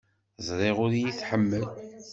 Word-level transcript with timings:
Ẓriɣ 0.47 0.77
ur 0.85 0.91
iyi-tḥemmel. 0.93 1.65